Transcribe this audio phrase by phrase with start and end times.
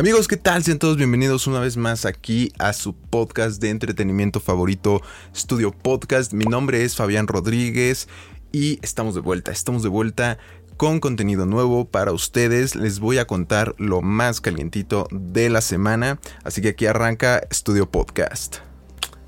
[0.00, 0.64] Amigos, ¿qué tal?
[0.64, 5.02] Sean todos bienvenidos una vez más aquí a su podcast de entretenimiento favorito,
[5.36, 6.32] Studio Podcast.
[6.32, 8.08] Mi nombre es Fabián Rodríguez
[8.50, 10.38] y estamos de vuelta, estamos de vuelta
[10.78, 12.76] con contenido nuevo para ustedes.
[12.76, 17.90] Les voy a contar lo más calientito de la semana, así que aquí arranca Studio
[17.90, 18.60] Podcast.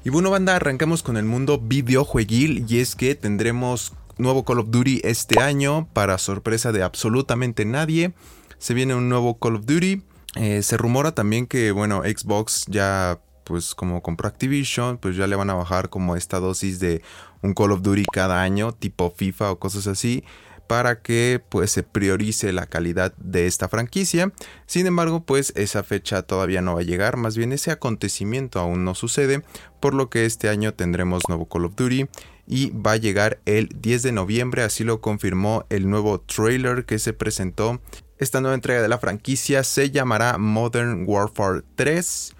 [0.04, 4.70] Y bueno, banda, arrancamos con el mundo videojueguil y es que tendremos nuevo Call of
[4.70, 8.14] Duty este año para sorpresa de absolutamente nadie.
[8.56, 10.02] Se viene un nuevo Call of Duty
[10.36, 15.36] eh, se rumora también que, bueno, Xbox ya, pues como compró Activision, pues ya le
[15.36, 17.02] van a bajar como esta dosis de
[17.42, 20.24] un Call of Duty cada año, tipo FIFA o cosas así,
[20.66, 24.32] para que pues se priorice la calidad de esta franquicia.
[24.66, 28.84] Sin embargo, pues esa fecha todavía no va a llegar, más bien ese acontecimiento aún
[28.84, 29.42] no sucede,
[29.80, 32.06] por lo que este año tendremos nuevo Call of Duty
[32.46, 36.98] y va a llegar el 10 de noviembre, así lo confirmó el nuevo trailer que
[36.98, 37.80] se presentó
[38.22, 42.34] esta nueva entrega de la franquicia se llamará Modern Warfare 3.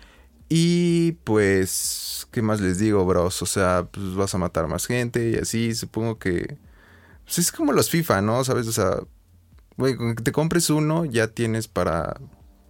[0.49, 3.43] Y pues, ¿qué más les digo, bros?
[3.43, 6.57] O sea, pues vas a matar más gente y así, supongo que...
[7.25, 8.45] Pues es como los FIFA, ¿no?
[8.45, 8.67] ¿Sabes?
[8.67, 8.99] O sea,
[9.77, 12.21] con que te compres uno ya tienes para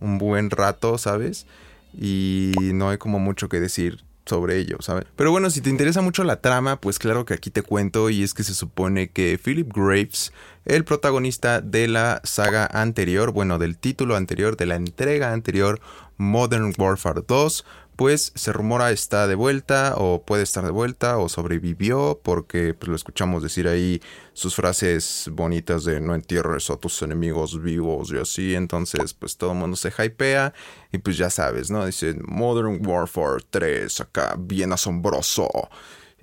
[0.01, 1.47] un buen rato, ¿sabes?
[1.93, 5.05] Y no hay como mucho que decir sobre ello, ¿sabes?
[5.17, 8.23] Pero bueno, si te interesa mucho la trama, pues claro que aquí te cuento y
[8.23, 10.33] es que se supone que Philip Graves,
[10.65, 15.81] el protagonista de la saga anterior, bueno, del título anterior, de la entrega anterior,
[16.17, 17.65] Modern Warfare 2,
[17.97, 22.89] pues se rumora está de vuelta o puede estar de vuelta o sobrevivió porque pues,
[22.89, 24.01] lo escuchamos decir ahí
[24.33, 29.53] sus frases bonitas de no entierres a tus enemigos vivos y así, entonces pues todo
[29.53, 30.55] el mundo se hypea
[30.91, 31.85] y pues ya sabes, ¿no?
[31.85, 35.49] Dice Modern Warfare 3 acá, bien asombroso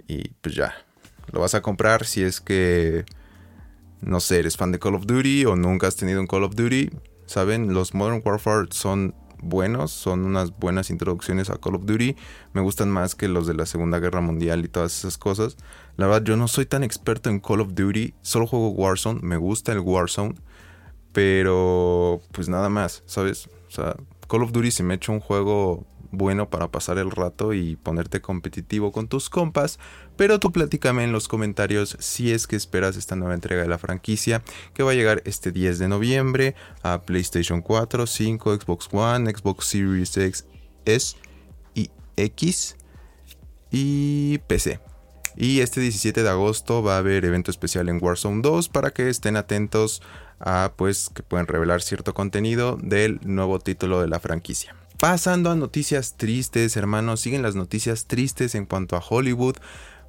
[0.07, 0.73] y pues ya,
[1.31, 3.05] lo vas a comprar si es que,
[4.01, 6.55] no sé, eres fan de Call of Duty o nunca has tenido un Call of
[6.55, 6.89] Duty,
[7.25, 7.73] ¿saben?
[7.73, 12.15] Los Modern Warfare son buenos, son unas buenas introducciones a Call of Duty.
[12.53, 15.57] Me gustan más que los de la Segunda Guerra Mundial y todas esas cosas.
[15.97, 19.37] La verdad, yo no soy tan experto en Call of Duty, solo juego Warzone, me
[19.37, 20.35] gusta el Warzone,
[21.11, 23.49] pero pues nada más, ¿sabes?
[23.67, 23.95] O sea,
[24.27, 28.21] Call of Duty se me echa un juego bueno para pasar el rato y ponerte
[28.21, 29.79] competitivo con tus compas,
[30.15, 33.77] pero tú platícame en los comentarios si es que esperas esta nueva entrega de la
[33.77, 34.41] franquicia
[34.73, 39.65] que va a llegar este 10 de noviembre a PlayStation 4, 5, Xbox One, Xbox
[39.65, 40.45] Series X,
[40.85, 41.15] S
[41.73, 42.75] y X
[43.71, 44.79] y PC.
[45.35, 49.09] Y este 17 de agosto va a haber evento especial en Warzone 2 para que
[49.09, 50.01] estén atentos
[50.39, 54.75] a pues que pueden revelar cierto contenido del nuevo título de la franquicia.
[54.99, 59.55] Pasando a noticias tristes, hermanos, siguen las noticias tristes en cuanto a Hollywood,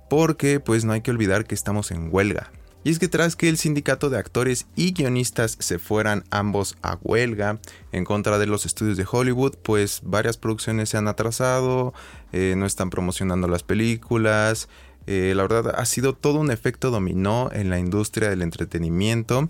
[0.09, 2.51] porque pues no hay que olvidar que estamos en huelga.
[2.83, 6.99] Y es que tras que el sindicato de actores y guionistas se fueran ambos a
[7.03, 7.61] huelga
[7.93, 11.95] en contra de los estudios de Hollywood, pues varias producciones se han atrasado,
[12.33, 14.69] eh, no están promocionando las películas.
[15.07, 19.49] Eh, la verdad ha sido todo un efecto dominó en la industria del entretenimiento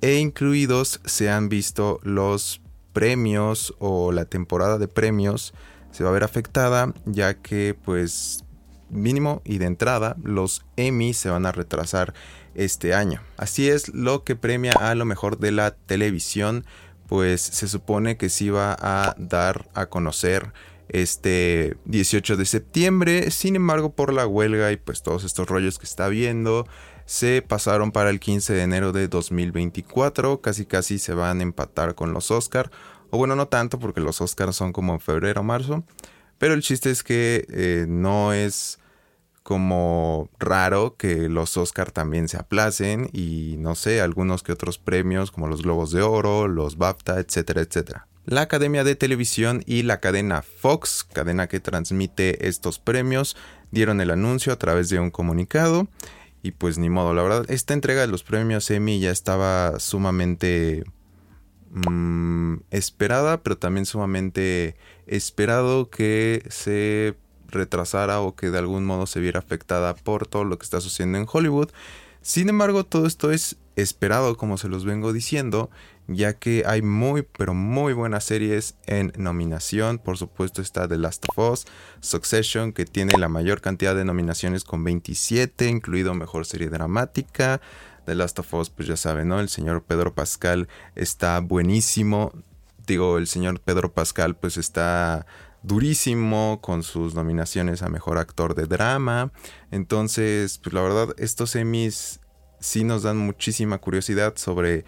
[0.00, 2.60] e incluidos se han visto los
[2.96, 5.52] premios o la temporada de premios
[5.90, 8.42] se va a ver afectada ya que pues
[8.88, 12.14] mínimo y de entrada los Emmy se van a retrasar
[12.54, 13.20] este año.
[13.36, 16.64] Así es lo que premia a lo mejor de la televisión
[17.06, 20.54] pues se supone que se iba a dar a conocer
[20.88, 23.30] este 18 de septiembre.
[23.30, 26.66] Sin embargo, por la huelga y pues todos estos rollos que está viendo,
[27.06, 30.40] se pasaron para el 15 de enero de 2024.
[30.40, 32.70] Casi casi se van a empatar con los Oscar.
[33.10, 35.84] O bueno, no tanto porque los Oscars son como en febrero o marzo.
[36.38, 38.78] Pero el chiste es que eh, no es
[39.42, 45.30] como raro que los Oscar también se aplacen y no sé, algunos que otros premios
[45.30, 48.08] como los Globos de Oro, los BAFTA, etcétera, etcétera.
[48.24, 53.36] La Academia de Televisión y la cadena Fox, cadena que transmite estos premios,
[53.70, 55.86] dieron el anuncio a través de un comunicado
[56.46, 60.84] y pues ni modo, la verdad, esta entrega de los premios Emmy ya estaba sumamente
[61.72, 64.76] mm, esperada, pero también sumamente
[65.08, 67.16] esperado que se
[67.48, 71.18] retrasara o que de algún modo se viera afectada por todo lo que está sucediendo
[71.18, 71.70] en Hollywood.
[72.22, 75.68] Sin embargo, todo esto es esperado, como se los vengo diciendo,
[76.08, 79.98] ya que hay muy, pero muy buenas series en nominación.
[79.98, 81.66] Por supuesto está The Last of Us,
[82.00, 87.60] Succession, que tiene la mayor cantidad de nominaciones con 27, incluido Mejor Serie Dramática.
[88.04, 89.40] The Last of Us, pues ya saben, ¿no?
[89.40, 92.32] El señor Pedro Pascal está buenísimo.
[92.86, 95.26] Digo, el señor Pedro Pascal pues está
[95.64, 99.32] durísimo con sus nominaciones a Mejor Actor de Drama.
[99.72, 102.20] Entonces, pues la verdad, estos Emmys
[102.60, 104.84] sí nos dan muchísima curiosidad sobre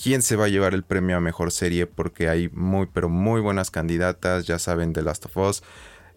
[0.00, 3.40] quién se va a llevar el premio a mejor serie porque hay muy pero muy
[3.40, 5.62] buenas candidatas, ya saben, The Last of Us,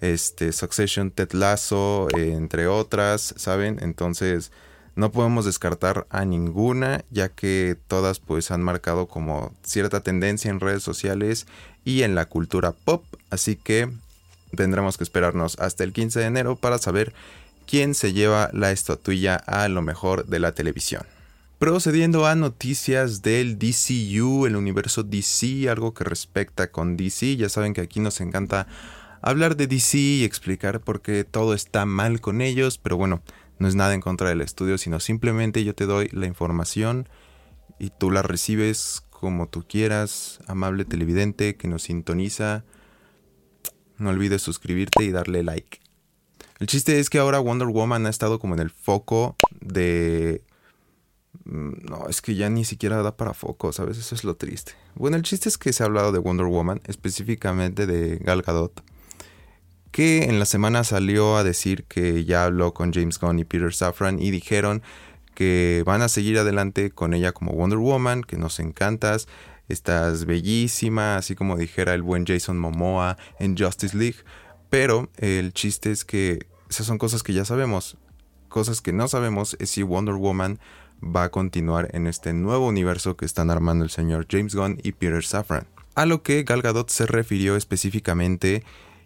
[0.02, 3.80] este, Succession, Ted Lasso, entre otras, ¿saben?
[3.82, 4.52] Entonces
[4.96, 10.60] no podemos descartar a ninguna ya que todas pues han marcado como cierta tendencia en
[10.60, 11.48] redes sociales
[11.84, 13.90] y en la cultura pop, así que
[14.56, 17.14] tendremos que esperarnos hasta el 15 de enero para saber
[17.66, 21.04] quién se lleva la estatuilla a lo mejor de la televisión.
[21.62, 27.76] Procediendo a noticias del DCU, el universo DC, algo que respecta con DC, ya saben
[27.76, 28.66] que aquí nos encanta
[29.22, 33.22] hablar de DC y explicar por qué todo está mal con ellos, pero bueno,
[33.60, 37.08] no es nada en contra del estudio, sino simplemente yo te doy la información
[37.78, 42.64] y tú la recibes como tú quieras, amable televidente que nos sintoniza.
[44.00, 45.80] No olvides suscribirte y darle like.
[46.58, 50.42] El chiste es que ahora Wonder Woman ha estado como en el foco de
[51.46, 54.74] no, es que ya ni siquiera da para focos, a veces es lo triste.
[54.96, 58.84] Bueno, el chiste es que se ha hablado de Wonder Woman, específicamente de Gal Gadot,
[59.92, 63.74] que en la semana salió a decir que ya habló con James Gunn y Peter
[63.74, 64.82] Safran y dijeron
[65.36, 69.28] que van a seguir adelante con ella como Wonder Woman, que nos encantas,
[69.68, 74.18] estás bellísima, así como dijera el buen Jason Momoa en Justice League,
[74.70, 77.98] pero el chiste es que esas son cosas que ya sabemos.
[78.48, 80.60] Cosas que no sabemos es si Wonder Woman
[81.04, 84.94] va a continuar en este nuevo universo que están armando el señor James Gunn y
[84.94, 85.68] Peter Safran.
[85.96, 88.64] A lo que Gal Gadot se refirió específicamente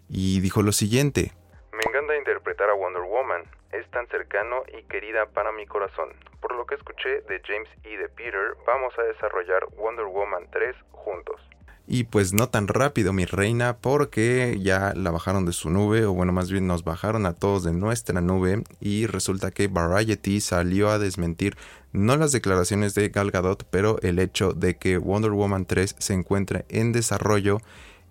[0.08, 1.32] y dijo lo siguiente.
[1.72, 6.10] Me encanta interpretar a Wonder Woman, es tan cercano y querida para mi corazón.
[6.40, 10.76] Por lo que escuché de James y de Peter, vamos a desarrollar Wonder Woman 3
[10.92, 11.40] juntos.
[11.88, 16.12] Y pues no tan rápido, mi reina, porque ya la bajaron de su nube, o
[16.12, 20.90] bueno, más bien nos bajaron a todos de nuestra nube, y resulta que Variety salió
[20.90, 21.56] a desmentir
[21.96, 26.12] no las declaraciones de Gal Gadot, pero el hecho de que Wonder Woman 3 se
[26.12, 27.58] encuentre en desarrollo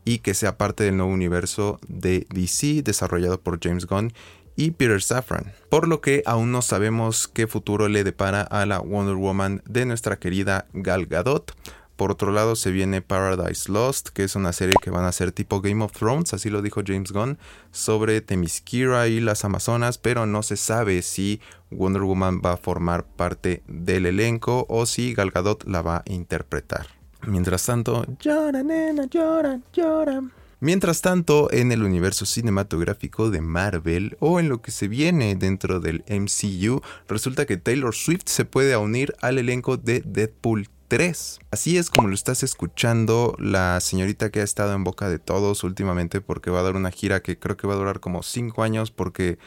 [0.04, 4.12] y que sea parte del nuevo universo de DC desarrollado por James Gunn
[4.56, 8.80] y Peter Safran, por lo que aún no sabemos qué futuro le depara a la
[8.80, 11.54] Wonder Woman de nuestra querida Gal Gadot.
[11.96, 15.32] Por otro lado se viene Paradise Lost, que es una serie que van a ser
[15.32, 17.38] tipo Game of Thrones, así lo dijo James Gunn,
[17.72, 21.40] sobre Themyscira y las Amazonas, pero no se sabe si
[21.72, 26.04] Wonder Woman va a formar parte del elenco o si Gal Gadot la va a
[26.06, 26.88] interpretar.
[27.26, 30.22] Mientras tanto, llora nena, llora, llora.
[30.60, 35.80] Mientras tanto, en el universo cinematográfico de Marvel o en lo que se viene dentro
[35.80, 41.40] del MCU, resulta que Taylor Swift se puede unir al elenco de Deadpool 3.
[41.52, 45.64] Así es como lo estás escuchando la señorita que ha estado en boca de todos
[45.64, 48.64] últimamente porque va a dar una gira que creo que va a durar como 5
[48.64, 49.38] años porque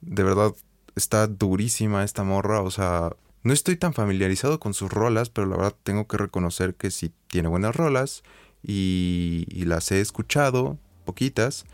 [0.00, 0.52] de verdad
[0.96, 3.10] está durísima esta morra, o sea,
[3.42, 7.12] no estoy tan familiarizado con sus rolas, pero la verdad tengo que reconocer que sí
[7.28, 8.22] tiene buenas rolas
[8.62, 11.66] y, y las he escuchado, poquitas.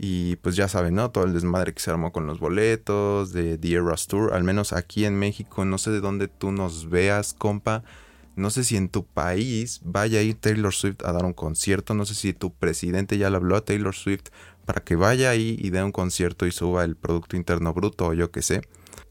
[0.00, 1.10] Y pues ya saben, ¿no?
[1.10, 4.72] Todo el desmadre que se armó con los boletos de The Eras Tour, al menos
[4.72, 7.82] aquí en México, no sé de dónde tú nos veas, compa,
[8.38, 11.94] no sé si en tu país vaya a ir Taylor Swift a dar un concierto.
[11.94, 14.30] No sé si tu presidente ya le habló a Taylor Swift
[14.64, 18.14] para que vaya ahí y dé un concierto y suba el Producto Interno Bruto o
[18.14, 18.62] yo qué sé.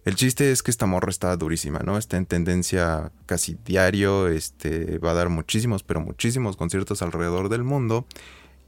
[0.06, 1.98] El chiste es que esta morra está durísima, ¿no?
[1.98, 7.64] Está en tendencia casi diario, este, va a dar muchísimos, pero muchísimos conciertos alrededor del
[7.64, 8.06] mundo.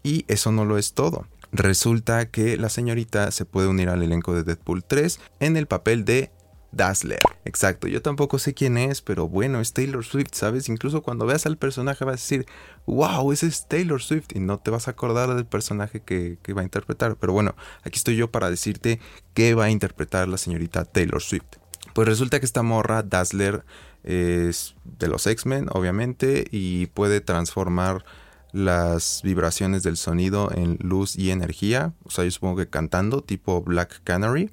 [0.03, 1.27] Y eso no lo es todo.
[1.51, 6.05] Resulta que la señorita se puede unir al elenco de Deadpool 3 en el papel
[6.05, 6.31] de
[6.71, 7.19] Dazzler.
[7.45, 10.69] Exacto, yo tampoco sé quién es, pero bueno, es Taylor Swift, ¿sabes?
[10.69, 12.45] Incluso cuando veas al personaje vas a decir,
[12.85, 16.61] wow, ese es Taylor Swift y no te vas a acordar del personaje que, va
[16.61, 17.15] a interpretar.
[17.15, 18.99] Pero bueno, aquí estoy yo para decirte
[19.33, 21.57] qué va a interpretar la señorita Taylor Swift.
[21.93, 23.65] Pues resulta que esta morra, Dazzler,
[24.03, 28.05] es de los X-Men, obviamente, y puede transformar
[28.51, 31.93] las vibraciones del sonido en luz y energía.
[32.03, 34.51] O sea, yo supongo que cantando, tipo Black Canary.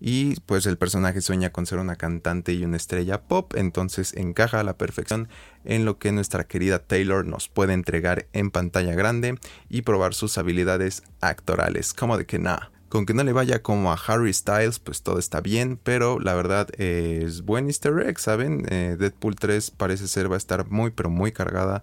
[0.00, 4.60] Y pues el personaje sueña con ser una cantante y una estrella pop, entonces encaja
[4.60, 5.28] a la perfección
[5.64, 9.38] en lo que nuestra querida Taylor nos puede entregar en pantalla grande
[9.68, 11.94] y probar sus habilidades actorales.
[11.94, 12.70] Como de que nada.
[12.88, 16.34] Con que no le vaya como a Harry Styles, pues todo está bien, pero la
[16.34, 18.66] verdad es buen easter egg, ¿saben?
[18.70, 21.82] Eh, Deadpool 3 parece ser va a estar muy pero muy cargada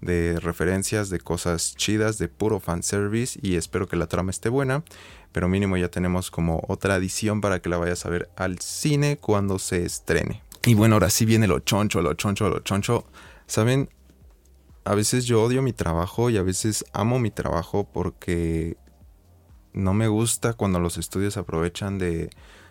[0.00, 4.82] de referencias, de cosas chidas, de puro fanservice y espero que la trama esté buena
[5.36, 9.18] pero mínimo ya tenemos como otra edición para que la vayas a ver al cine
[9.18, 10.42] cuando se estrene.
[10.64, 13.04] Y bueno, ahora sí viene lo choncho, lo choncho, lo choncho.
[13.46, 13.90] Saben,
[14.86, 18.78] a veces yo odio mi trabajo y a veces amo mi trabajo porque
[19.74, 22.30] no me gusta cuando los estudios aprovechan de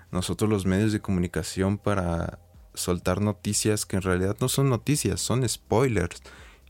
[0.10, 2.40] nosotros los medios de comunicación para
[2.74, 6.24] soltar noticias que en realidad no son noticias, son spoilers.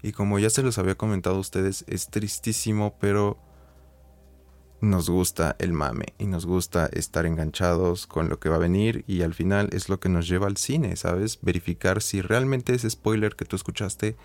[0.03, 3.44] Y como ya se los había comentado a ustedes, es tristísimo, pero
[4.85, 9.03] nos gusta el mame y nos gusta estar enganchados con lo que va a venir
[9.07, 11.39] y al final es lo que nos lleva al cine, ¿sabes?
[11.41, 14.15] Verificar si realmente ese spoiler que tú escuchaste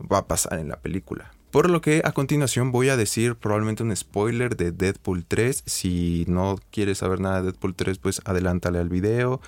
[0.00, 1.32] va a pasar en la película.
[1.50, 5.62] Por lo que a continuación voy a decir probablemente un spoiler de Deadpool 3.
[5.66, 9.40] Si no quieres saber nada de Deadpool 3, pues adelántale al video.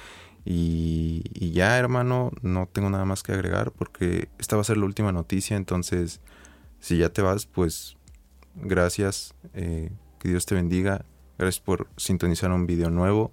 [0.46, 4.86] Y, ya, hermano, no tengo nada más que agregar porque esta va a ser la
[4.86, 5.58] última noticia.
[5.58, 6.20] Entonces,
[6.80, 7.98] si ya te vas, pues
[8.54, 9.34] gracias.
[9.52, 9.90] Eh,
[10.20, 11.04] que Dios te bendiga.
[11.38, 13.32] Gracias por sintonizar un video nuevo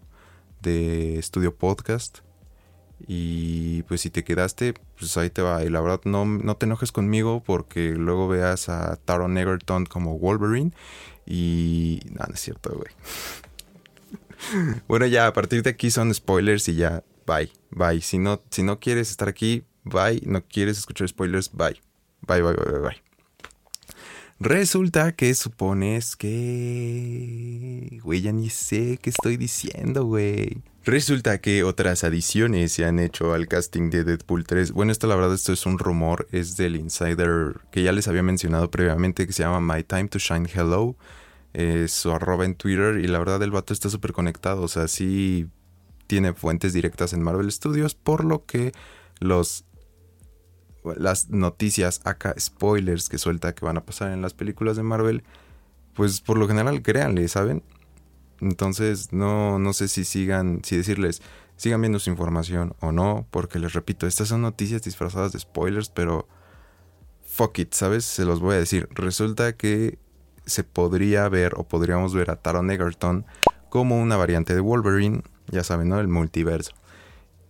[0.62, 2.20] de Estudio Podcast.
[3.06, 5.64] Y pues si te quedaste, pues ahí te va.
[5.64, 10.18] Y la verdad, no, no te enojes conmigo porque luego veas a Taron Egerton como
[10.18, 10.72] Wolverine.
[11.26, 12.00] Y.
[12.12, 12.92] No, no es cierto, güey.
[14.88, 18.02] bueno, ya, a partir de aquí son spoilers y ya, bye, bye.
[18.02, 20.22] Si no, si no quieres estar aquí, bye.
[20.26, 21.80] No quieres escuchar spoilers, bye.
[22.22, 23.07] Bye, bye, bye, bye, bye.
[24.40, 28.00] Resulta que supones que...
[28.04, 30.62] Güey, ya ni sé qué estoy diciendo, güey.
[30.86, 34.72] Resulta que otras adiciones se han hecho al casting de Deadpool 3.
[34.72, 38.24] Bueno, esto la verdad, esto es un rumor, es del insider que ya les había
[38.24, 40.96] mencionado previamente, que se llama My Time to Shine Hello.
[41.54, 44.88] Es su arroba en Twitter y la verdad el vato está súper conectado, o sea,
[44.88, 45.48] sí
[46.06, 48.72] tiene fuentes directas en Marvel Studios, por lo que
[49.20, 49.66] los
[50.98, 55.24] las noticias, acá spoilers que suelta que van a pasar en las películas de Marvel,
[55.94, 57.64] pues por lo general créanle, ¿saben?
[58.40, 61.22] Entonces no, no sé si sigan, si decirles,
[61.56, 65.90] sigan viendo su información o no, porque les repito, estas son noticias disfrazadas de spoilers,
[65.90, 66.28] pero
[67.26, 68.06] fuck it, ¿sabes?
[68.06, 68.88] Se los voy a decir.
[68.92, 70.00] Resulta que
[70.46, 73.26] se podría ver o podríamos ver a Taron Egerton
[73.70, 76.00] como una variante de Wolverine, ya saben, ¿no?
[76.00, 76.72] El multiverso.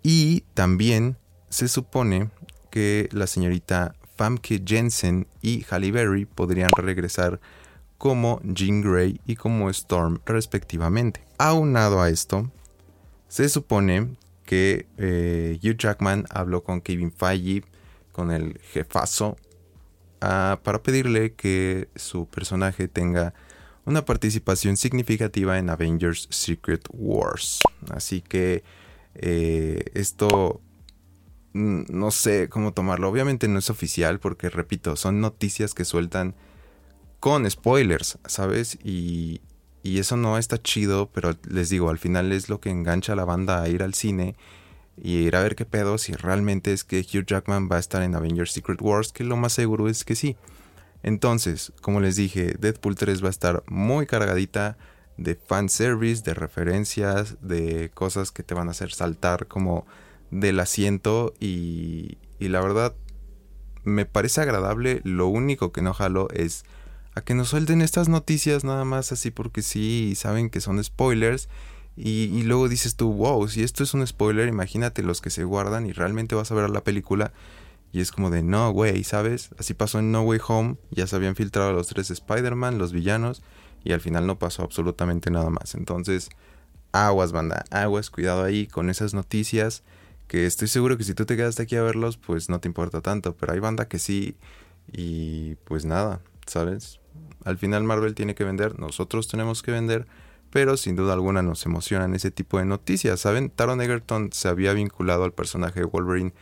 [0.03, 1.17] Y también
[1.50, 2.29] se supone
[2.69, 7.39] que la señorita Famke Jensen y Halle Berry podrían regresar
[7.97, 11.24] como Jean Grey y como Storm respectivamente.
[11.38, 12.51] Aunado a esto,
[13.27, 17.63] se supone que eh, Hugh Jackman habló con Kevin Feige,
[18.12, 19.38] con el jefazo,
[20.21, 23.33] ah, para pedirle que su personaje tenga
[23.86, 27.59] una participación significativa en Avengers Secret Wars.
[27.89, 28.63] Así que
[29.15, 30.62] eh, esto
[31.53, 33.09] no sé cómo tomarlo.
[33.09, 36.35] Obviamente no es oficial porque, repito, son noticias que sueltan
[37.19, 38.77] con spoilers, ¿sabes?
[38.83, 39.41] Y,
[39.83, 43.15] y eso no está chido, pero les digo, al final es lo que engancha a
[43.15, 44.35] la banda a ir al cine
[45.01, 48.01] y ir a ver qué pedo si realmente es que Hugh Jackman va a estar
[48.01, 50.35] en Avengers Secret Wars, que lo más seguro es que sí.
[51.03, 54.77] Entonces, como les dije, Deadpool 3 va a estar muy cargadita
[55.17, 59.85] de fanservice, de referencias, de cosas que te van a hacer saltar como
[60.31, 62.96] del asiento y, y la verdad
[63.84, 65.01] me parece agradable.
[65.03, 66.65] Lo único que no jalo es
[67.15, 71.50] a que nos suelten estas noticias nada más así porque sí saben que son spoilers.
[71.96, 75.46] Y, y, luego dices tú, wow, si esto es un spoiler, imagínate los que se
[75.46, 77.34] guardan y realmente vas a ver la película.
[77.91, 79.50] Y es como de, no, güey, ¿sabes?
[79.57, 83.41] Así pasó en No Way Home, ya se habían filtrado los tres Spider-Man, los villanos,
[83.84, 85.74] y al final no pasó absolutamente nada más.
[85.74, 86.29] Entonces,
[86.91, 89.84] aguas, banda, aguas, cuidado ahí con esas noticias
[90.27, 93.01] que estoy seguro que si tú te quedaste aquí a verlos, pues no te importa
[93.01, 94.36] tanto, pero hay banda que sí
[94.91, 97.00] y pues nada, ¿sabes?
[97.46, 100.05] Al final Marvel tiene que vender, nosotros tenemos que vender,
[100.51, 103.50] pero sin duda alguna nos emocionan ese tipo de noticias, ¿saben?
[103.50, 106.34] Taron Egerton se había vinculado al personaje de Wolverine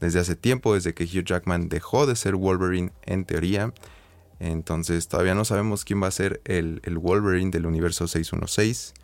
[0.00, 3.72] desde hace tiempo, desde que Hugh Jackman dejó de ser Wolverine en teoría.
[4.40, 8.94] Entonces todavía no sabemos quién va a ser el, el Wolverine del universo 616,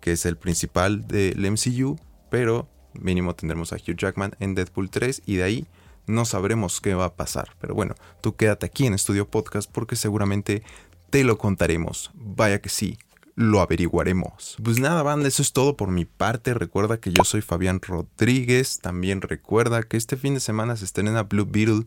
[0.00, 1.98] que es el principal del MCU,
[2.30, 2.68] pero
[3.00, 5.66] mínimo tendremos a Hugh Jackman en Deadpool 3 y de ahí
[6.06, 7.50] no sabremos qué va a pasar.
[7.60, 10.62] Pero bueno, tú quédate aquí en Estudio Podcast porque seguramente
[11.10, 12.10] te lo contaremos.
[12.14, 12.98] Vaya que sí,
[13.34, 14.56] lo averiguaremos.
[14.62, 16.54] Pues nada, banda, eso es todo por mi parte.
[16.54, 18.80] Recuerda que yo soy Fabián Rodríguez.
[18.80, 21.84] También recuerda que este fin de semana se estrena Blue Beetle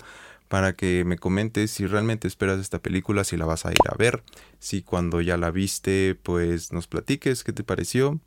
[0.47, 3.95] para que me comentes si realmente esperas esta película, si la vas a ir a
[3.95, 4.23] ver,
[4.57, 8.19] si cuando ya la viste, pues nos platiques qué te pareció.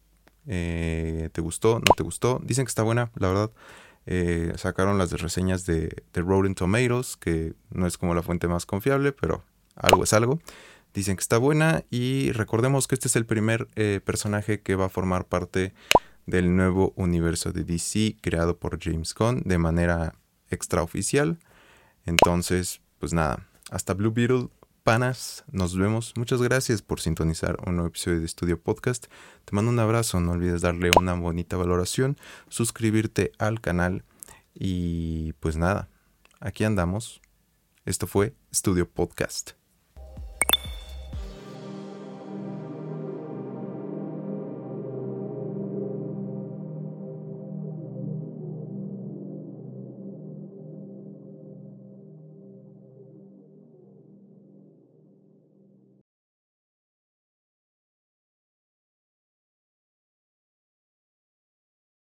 [0.46, 1.74] Eh, ¿Te gustó?
[1.78, 2.40] ¿No te gustó?
[2.44, 3.50] Dicen que está buena, la verdad.
[4.06, 8.66] Eh, sacaron las reseñas de, de Rolling Tomatoes, que no es como la fuente más
[8.66, 9.44] confiable, pero
[9.76, 10.40] algo es algo.
[10.94, 14.86] Dicen que está buena y recordemos que este es el primer eh, personaje que va
[14.86, 15.72] a formar parte
[16.26, 20.14] del nuevo universo de DC creado por James Gunn de manera
[20.50, 21.38] extraoficial.
[22.04, 24.48] Entonces, pues nada, hasta Blue Beetle
[24.82, 26.12] panas, nos vemos.
[26.16, 29.06] Muchas gracias por sintonizar un nuevo episodio de Estudio Podcast.
[29.44, 34.04] Te mando un abrazo, no olvides darle una bonita valoración, suscribirte al canal
[34.54, 35.88] Y pues nada,
[36.40, 37.22] aquí andamos.
[37.84, 39.61] Esto fue Studio Podcast.